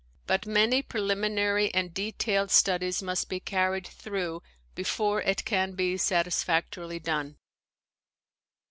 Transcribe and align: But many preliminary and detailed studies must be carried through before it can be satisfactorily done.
But 0.25 0.47
many 0.47 0.81
preliminary 0.81 1.71
and 1.75 1.93
detailed 1.93 2.49
studies 2.49 3.03
must 3.03 3.29
be 3.29 3.39
carried 3.39 3.85
through 3.85 4.41
before 4.73 5.21
it 5.21 5.45
can 5.45 5.73
be 5.73 5.95
satisfactorily 5.95 6.97
done. 6.97 7.37